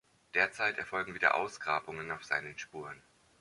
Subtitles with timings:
[0.33, 3.03] Derzeit erfolgen wieder Ausgrabungen auf seinen Spuren.